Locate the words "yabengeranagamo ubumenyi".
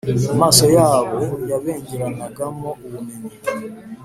1.49-3.37